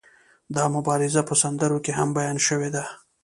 [0.55, 2.83] دا مبارزه په سندرو کې هم بیان شوې ده.